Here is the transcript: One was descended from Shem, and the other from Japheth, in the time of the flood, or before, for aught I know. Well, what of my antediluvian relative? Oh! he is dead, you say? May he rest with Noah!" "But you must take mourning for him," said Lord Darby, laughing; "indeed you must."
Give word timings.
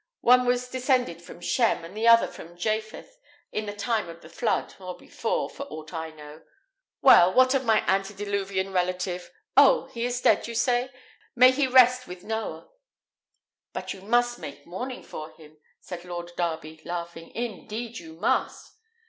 One 0.21 0.47
was 0.47 0.67
descended 0.67 1.21
from 1.21 1.41
Shem, 1.41 1.85
and 1.85 1.95
the 1.95 2.07
other 2.07 2.25
from 2.25 2.57
Japheth, 2.57 3.19
in 3.51 3.67
the 3.67 3.75
time 3.75 4.09
of 4.09 4.21
the 4.21 4.29
flood, 4.29 4.73
or 4.79 4.97
before, 4.97 5.47
for 5.47 5.67
aught 5.67 5.93
I 5.93 6.09
know. 6.09 6.41
Well, 7.03 7.31
what 7.31 7.53
of 7.53 7.65
my 7.65 7.85
antediluvian 7.85 8.73
relative? 8.73 9.29
Oh! 9.55 9.85
he 9.93 10.03
is 10.05 10.19
dead, 10.19 10.47
you 10.47 10.55
say? 10.55 10.89
May 11.35 11.51
he 11.51 11.67
rest 11.67 12.07
with 12.07 12.23
Noah!" 12.23 12.71
"But 13.73 13.93
you 13.93 14.01
must 14.01 14.39
take 14.41 14.65
mourning 14.65 15.03
for 15.03 15.33
him," 15.33 15.57
said 15.79 16.03
Lord 16.03 16.31
Darby, 16.35 16.81
laughing; 16.83 17.29
"indeed 17.35 17.99
you 17.99 18.13
must." 18.13 18.73